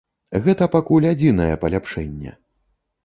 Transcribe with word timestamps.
Гэта 0.45 0.67
пакуль 0.75 1.05
адзінае 1.11 1.53
паляпшэнне. 1.65 2.31